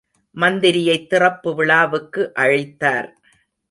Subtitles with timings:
[0.35, 3.09] மந்திரியைத் திறப்புவிழாவுக்கு அழைத்தார்.